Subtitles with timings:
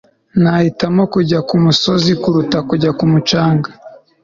[0.41, 3.69] nahitamo kujya kumusozi kuruta kujya ku mucanga